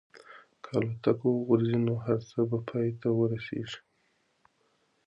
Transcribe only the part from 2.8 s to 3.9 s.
ته ورسېږي.